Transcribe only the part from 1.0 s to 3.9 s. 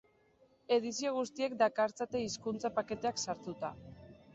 guztiek dakartzate hizkuntza paketeak sartuta.